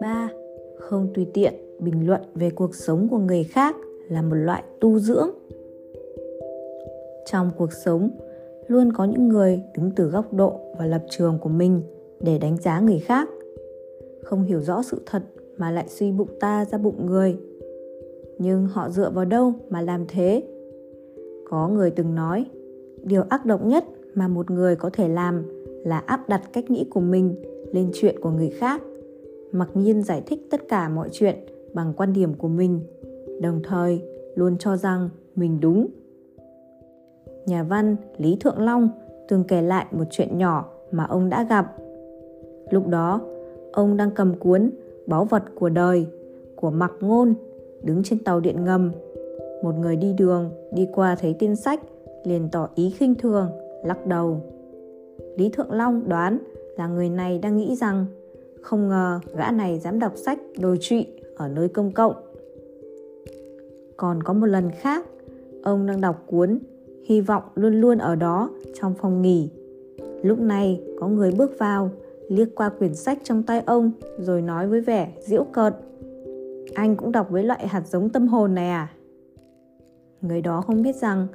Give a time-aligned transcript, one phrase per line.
[0.00, 0.30] ba,
[0.76, 3.76] không tùy tiện bình luận về cuộc sống của người khác
[4.08, 5.30] là một loại tu dưỡng.
[7.26, 8.10] Trong cuộc sống,
[8.68, 11.82] luôn có những người đứng từ góc độ và lập trường của mình
[12.20, 13.28] để đánh giá người khác.
[14.22, 15.22] Không hiểu rõ sự thật
[15.56, 17.36] mà lại suy bụng ta ra bụng người.
[18.38, 20.42] Nhưng họ dựa vào đâu mà làm thế?
[21.50, 22.46] Có người từng nói,
[23.02, 23.84] điều ác độc nhất
[24.16, 25.42] mà một người có thể làm
[25.84, 27.34] là áp đặt cách nghĩ của mình
[27.72, 28.82] lên chuyện của người khác,
[29.52, 31.36] mặc nhiên giải thích tất cả mọi chuyện
[31.74, 32.80] bằng quan điểm của mình,
[33.40, 34.02] đồng thời
[34.34, 35.86] luôn cho rằng mình đúng.
[37.46, 38.88] Nhà văn lý thượng long
[39.28, 41.76] từng kể lại một chuyện nhỏ mà ông đã gặp.
[42.70, 43.20] Lúc đó,
[43.72, 44.70] ông đang cầm cuốn
[45.06, 46.06] báu vật của đời
[46.56, 47.34] của mặc ngôn
[47.82, 48.92] đứng trên tàu điện ngầm.
[49.62, 51.80] Một người đi đường đi qua thấy tin sách,
[52.24, 53.50] liền tỏ ý khinh thường
[53.84, 54.40] lắc đầu.
[55.36, 56.38] Lý thượng long đoán
[56.76, 58.06] là người này đang nghĩ rằng
[58.62, 62.14] không ngờ gã này dám đọc sách đồi trụy ở nơi công cộng.
[63.96, 65.06] Còn có một lần khác,
[65.62, 66.58] ông đang đọc cuốn
[67.04, 69.50] hy vọng luôn luôn ở đó trong phòng nghỉ.
[70.22, 71.90] Lúc này có người bước vào,
[72.28, 75.74] liếc qua quyển sách trong tay ông rồi nói với vẻ giễu cợt.
[76.74, 78.92] Anh cũng đọc với loại hạt giống tâm hồn này à?
[80.20, 81.26] Người đó không biết rằng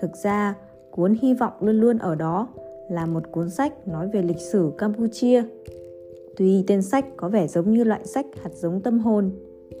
[0.00, 0.54] thực ra
[0.90, 2.48] cuốn hy vọng luôn luôn ở đó
[2.90, 5.42] là một cuốn sách nói về lịch sử campuchia
[6.36, 9.30] tuy tên sách có vẻ giống như loại sách hạt giống tâm hồn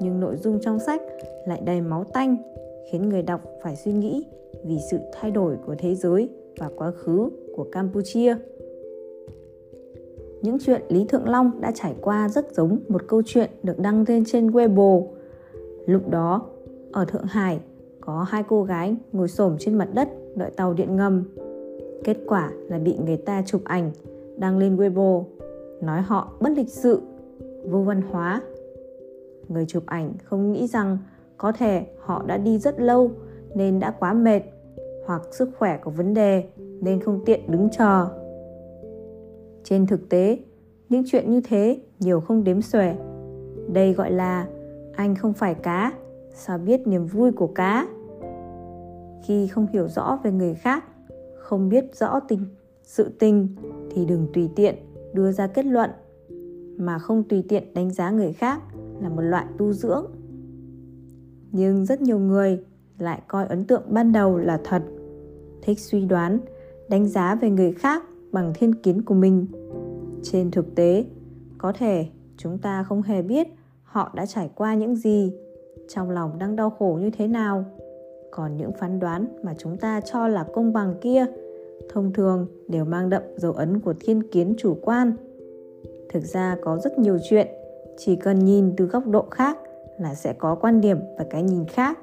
[0.00, 1.02] nhưng nội dung trong sách
[1.46, 2.36] lại đầy máu tanh
[2.90, 4.24] khiến người đọc phải suy nghĩ
[4.64, 8.36] vì sự thay đổi của thế giới và quá khứ của campuchia
[10.42, 14.04] những chuyện Lý Thượng Long đã trải qua rất giống một câu chuyện được đăng
[14.08, 15.06] lên trên Weibo.
[15.86, 16.42] Lúc đó,
[16.92, 17.60] ở Thượng Hải,
[18.06, 21.24] có hai cô gái ngồi xổm trên mặt đất đợi tàu điện ngầm.
[22.04, 23.90] Kết quả là bị người ta chụp ảnh,
[24.38, 25.24] đăng lên Weibo,
[25.80, 27.02] nói họ bất lịch sự,
[27.64, 28.42] vô văn hóa.
[29.48, 30.98] Người chụp ảnh không nghĩ rằng
[31.36, 33.10] có thể họ đã đi rất lâu
[33.54, 34.40] nên đã quá mệt
[35.06, 38.06] hoặc sức khỏe có vấn đề nên không tiện đứng chờ
[39.64, 40.38] trên thực tế
[40.88, 42.94] những chuyện như thế nhiều không đếm xuể
[43.72, 44.46] đây gọi là
[44.96, 45.92] anh không phải cá
[46.34, 47.86] sao biết niềm vui của cá
[49.26, 50.84] khi không hiểu rõ về người khác,
[51.36, 52.40] không biết rõ tình,
[52.82, 53.48] sự tình
[53.90, 54.74] thì đừng tùy tiện
[55.12, 55.90] đưa ra kết luận,
[56.76, 58.62] mà không tùy tiện đánh giá người khác
[59.02, 60.06] là một loại tu dưỡng.
[61.52, 62.64] Nhưng rất nhiều người
[62.98, 64.82] lại coi ấn tượng ban đầu là thật,
[65.62, 66.38] thích suy đoán,
[66.88, 69.46] đánh giá về người khác bằng thiên kiến của mình.
[70.22, 71.04] Trên thực tế,
[71.58, 73.48] có thể chúng ta không hề biết
[73.82, 75.32] họ đã trải qua những gì,
[75.88, 77.64] trong lòng đang đau khổ như thế nào
[78.30, 81.26] còn những phán đoán mà chúng ta cho là công bằng kia,
[81.88, 85.12] thông thường đều mang đậm dấu ấn của thiên kiến chủ quan.
[86.08, 87.46] Thực ra có rất nhiều chuyện,
[87.98, 89.58] chỉ cần nhìn từ góc độ khác
[90.00, 91.98] là sẽ có quan điểm và cái nhìn khác,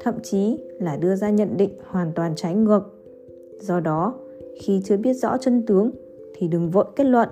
[0.00, 2.82] thậm chí là đưa ra nhận định hoàn toàn trái ngược.
[3.60, 4.14] Do đó,
[4.60, 5.90] khi chưa biết rõ chân tướng
[6.34, 7.28] thì đừng vội kết luận.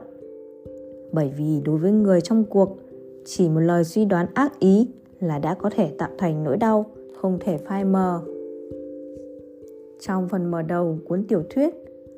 [1.12, 2.78] Bởi vì đối với người trong cuộc,
[3.24, 4.88] chỉ một lời suy đoán ác ý
[5.20, 6.86] là đã có thể tạo thành nỗi đau
[7.20, 8.20] không thể phai mờ
[10.00, 11.75] trong phần mở đầu cuốn tiểu thuyết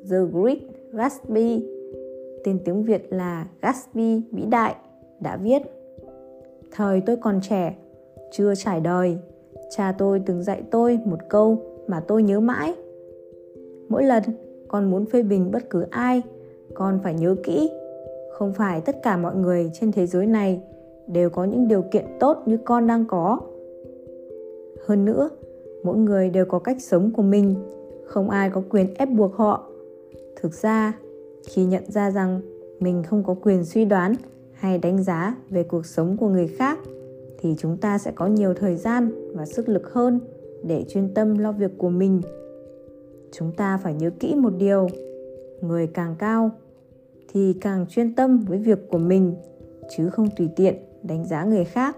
[0.09, 0.57] The Great
[0.91, 1.65] Gatsby
[2.43, 4.75] tên tiếng Việt là Gatsby vĩ đại
[5.19, 5.61] đã viết
[6.75, 7.75] Thời tôi còn trẻ,
[8.31, 9.17] chưa trải đời,
[9.69, 12.73] cha tôi từng dạy tôi một câu mà tôi nhớ mãi.
[13.89, 14.23] Mỗi lần
[14.67, 16.21] con muốn phê bình bất cứ ai,
[16.73, 17.69] con phải nhớ kỹ
[18.31, 20.61] không phải tất cả mọi người trên thế giới này
[21.07, 23.39] đều có những điều kiện tốt như con đang có
[24.85, 25.29] hơn nữa,
[25.83, 27.55] mỗi người đều có cách sống của mình,
[28.05, 29.69] không ai có quyền ép buộc họ
[30.35, 30.93] thực ra,
[31.47, 32.41] khi nhận ra rằng
[32.79, 34.13] mình không có quyền suy đoán
[34.53, 36.79] hay đánh giá về cuộc sống của người khác,
[37.39, 40.19] thì chúng ta sẽ có nhiều thời gian và sức lực hơn
[40.63, 42.21] để chuyên tâm lo việc của mình
[43.33, 44.87] chúng ta phải nhớ kỹ một điều,
[45.61, 46.51] người càng cao
[47.33, 49.35] thì càng chuyên tâm với việc của mình,
[49.97, 51.97] chứ không tùy tiện đánh giá người khác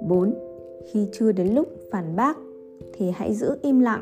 [0.00, 0.45] 4.
[0.84, 2.38] Khi chưa đến lúc phản bác
[2.92, 4.00] thì hãy giữ im lặng.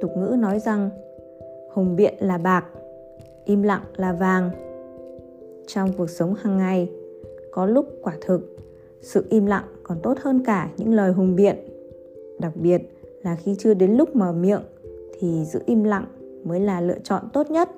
[0.00, 0.90] Tục ngữ nói rằng
[1.72, 2.64] hùng biện là bạc,
[3.44, 4.50] im lặng là vàng.
[5.66, 6.90] Trong cuộc sống hàng ngày,
[7.50, 8.56] có lúc quả thực
[9.00, 11.56] sự im lặng còn tốt hơn cả những lời hùng biện.
[12.40, 12.82] Đặc biệt
[13.22, 14.62] là khi chưa đến lúc mở miệng
[15.18, 16.04] thì giữ im lặng
[16.44, 17.70] mới là lựa chọn tốt nhất.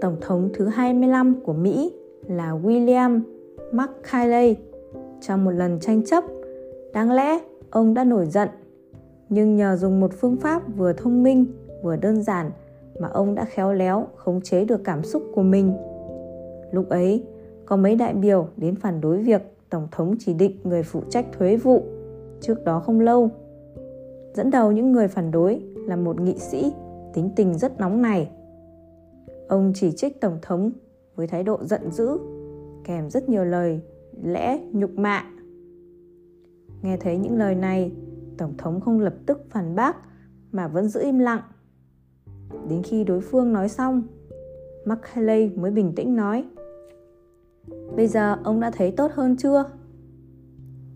[0.00, 1.92] Tổng thống thứ 25 của Mỹ
[2.30, 3.20] là William
[3.72, 4.56] McKinley.
[5.20, 6.24] Trong một lần tranh chấp.
[6.92, 7.38] Đáng lẽ
[7.70, 8.48] ông đã nổi giận,
[9.28, 11.46] nhưng nhờ dùng một phương pháp vừa thông minh
[11.82, 12.50] vừa đơn giản
[13.00, 15.76] mà ông đã khéo léo khống chế được cảm xúc của mình.
[16.72, 17.24] Lúc ấy
[17.66, 21.26] có mấy đại biểu đến phản đối việc tổng thống chỉ định người phụ trách
[21.38, 21.82] thuế vụ.
[22.40, 23.30] Trước đó không lâu
[24.34, 26.72] dẫn đầu những người phản đối là một nghị sĩ
[27.14, 28.30] tính tình rất nóng này
[29.48, 30.70] ông chỉ trích tổng thống
[31.20, 32.18] với thái độ giận dữ,
[32.84, 33.80] kèm rất nhiều lời
[34.22, 35.24] lẽ nhục mạ.
[36.82, 37.92] Nghe thấy những lời này,
[38.38, 39.96] tổng thống không lập tức phản bác
[40.52, 41.40] mà vẫn giữ im lặng.
[42.68, 44.02] Đến khi đối phương nói xong
[44.84, 46.44] mckinley mới bình tĩnh nói,
[47.96, 49.64] bây giờ ông đã thấy tốt hơn chưa?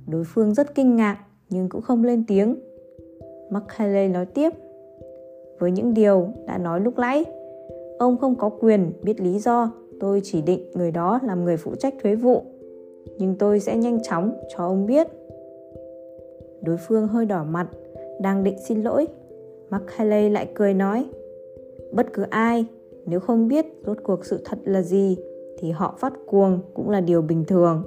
[0.07, 2.57] Đối phương rất kinh ngạc nhưng cũng không lên tiếng.
[3.51, 4.51] Mckinley nói tiếp,
[5.59, 7.25] với những điều đã nói lúc nãy,
[7.99, 11.75] ông không có quyền biết lý do tôi chỉ định người đó làm người phụ
[11.75, 12.43] trách thuế vụ,
[13.19, 15.07] nhưng tôi sẽ nhanh chóng cho ông biết.
[16.63, 17.69] Đối phương hơi đỏ mặt,
[18.21, 19.07] đang định xin lỗi.
[19.71, 21.07] Mckinley lại cười nói,
[21.93, 22.67] bất cứ ai,
[23.07, 25.17] nếu không biết rốt cuộc sự thật là gì,
[25.59, 27.83] thì họ phát cuồng cũng là điều bình thường.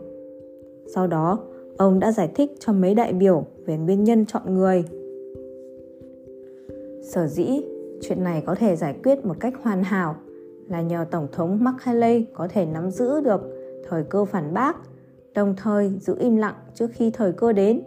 [0.94, 1.40] Sau đó,
[1.78, 4.84] ông đã giải thích cho mấy đại biểu về nguyên nhân chọn người.
[7.02, 7.62] Sở dĩ
[8.02, 10.16] chuyện này có thể giải quyết một cách hoàn hảo
[10.70, 13.42] là nhờ tổng thống mckinley có thể nắm giữ được
[13.90, 14.78] thời cơ phản bác,
[15.36, 17.82] đồng thời giữ im lặng trước khi thời cơ đến.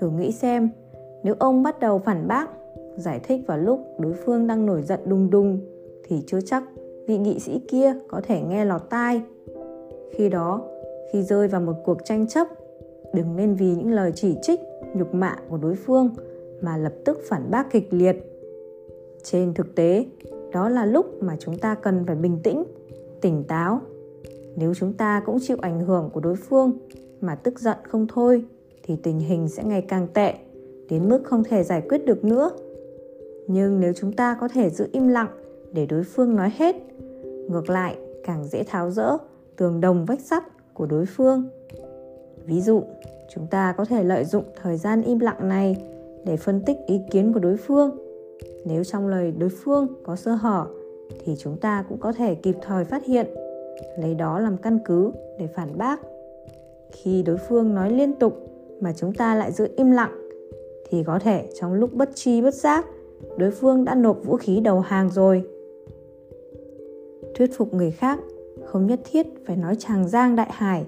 [0.00, 0.70] Thử nghĩ xem,
[1.22, 2.50] nếu ông bắt đầu phản bác,
[2.96, 5.60] giải thích vào lúc đối phương đang nổi giận đùng đùng,
[6.04, 6.64] thì chưa chắc
[7.06, 9.22] vị nghị sĩ kia có thể nghe lọt tai.
[10.12, 10.60] Khi đó,
[11.12, 12.48] khi rơi vào một cuộc tranh chấp,
[13.14, 14.60] đừng nên vì những lời chỉ trích,
[14.94, 16.10] nhục mạ của đối phương
[16.60, 18.16] mà lập tức phản bác kịch liệt.
[19.22, 20.06] Trên thực tế
[20.52, 22.64] đó là lúc mà chúng ta cần phải bình tĩnh,
[23.20, 23.80] tỉnh táo.
[24.56, 26.72] Nếu chúng ta cũng chịu ảnh hưởng của đối phương
[27.20, 28.44] mà tức giận không thôi,
[28.82, 30.34] thì tình hình sẽ ngày càng tệ,
[30.90, 32.50] đến mức không thể giải quyết được nữa.
[33.46, 35.28] Nhưng nếu chúng ta có thể giữ im lặng
[35.72, 36.76] để đối phương nói hết,
[37.50, 39.16] ngược lại càng dễ tháo rỡ
[39.56, 40.44] tường đồng vách sắt
[40.74, 41.48] của đối phương.
[42.46, 42.82] Ví dụ,
[43.34, 45.76] chúng ta có thể lợi dụng thời gian im lặng này
[46.24, 47.96] để phân tích ý kiến của đối phương
[48.66, 50.66] nếu trong lời đối phương có sơ hở,
[51.24, 53.26] thì chúng ta cũng có thể kịp thời phát hiện.
[53.98, 56.00] Lấy đó làm căn cứ để phản bác.
[56.92, 58.34] Khi đối phương nói liên tục
[58.80, 60.28] mà chúng ta lại giữ im lặng,
[60.90, 62.86] thì có thể trong lúc bất chi bất giác,
[63.36, 65.42] đối phương đã nộp vũ khí đầu hàng rồi.
[67.34, 68.20] Thuyết phục người khác
[68.64, 70.84] không nhất thiết phải nói tràng giang đại hải,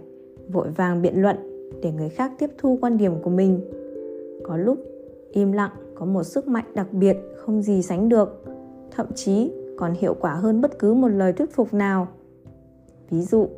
[0.49, 1.37] vội vàng biện luận
[1.83, 3.61] để người khác tiếp thu quan điểm của mình.
[4.43, 4.79] Có lúc
[5.33, 8.45] im lặng có một sức mạnh đặc biệt không gì sánh được,
[8.91, 12.09] thậm chí còn hiệu quả hơn bất cứ một lời thuyết phục nào.
[13.11, 13.49] Ví dụ,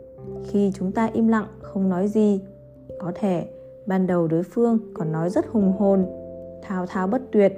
[0.45, 2.41] khi chúng ta im lặng không nói gì,
[2.99, 3.49] có thể
[3.87, 6.07] ban đầu đối phương còn nói rất hùng hồn,
[6.63, 7.53] thao thao bất tuyệt.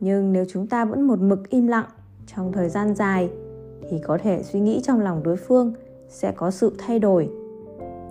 [0.00, 1.86] Nhưng nếu chúng ta vẫn một mực im lặng
[2.26, 3.30] trong thời gian dài,
[3.88, 5.72] thì có thể suy nghĩ trong lòng đối phương
[6.08, 7.30] sẽ có sự thay đổi.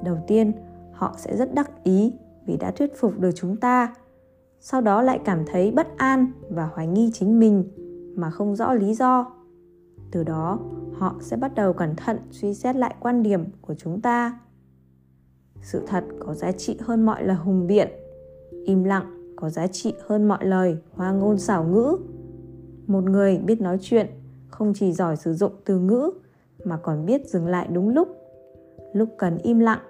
[0.04, 0.51] Đầu tiên,
[0.92, 2.13] họ sẽ rất đắc ý
[2.45, 3.95] vì đã thuyết phục được chúng ta
[4.67, 7.63] sau đó lại cảm thấy bất an và hoài nghi chính mình
[8.15, 9.31] mà không rõ lý do.
[10.12, 10.59] Từ đó,
[10.94, 14.39] họ sẽ bắt đầu cẩn thận suy xét lại quan điểm của chúng ta.
[15.62, 17.89] Sự thật có giá trị hơn mọi lời hùng biện.
[18.65, 21.97] Im lặng có giá trị hơn mọi lời hoa ngôn xảo ngữ.
[22.88, 24.07] Một người biết nói chuyện
[24.48, 26.12] không chỉ giỏi sử dụng từ ngữ
[26.63, 28.07] mà còn biết dừng lại đúng lúc.
[28.93, 29.81] Lúc cần im lặng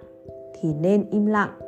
[0.60, 1.65] thì nên im lặng.